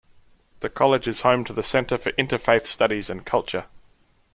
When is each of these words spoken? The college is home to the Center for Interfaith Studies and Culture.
The 0.61 0.69
college 0.69 1.07
is 1.07 1.19
home 1.19 1.45
to 1.45 1.53
the 1.53 1.61
Center 1.61 1.95
for 1.95 2.11
Interfaith 2.13 2.65
Studies 2.65 3.07
and 3.11 3.23
Culture. 3.23 3.65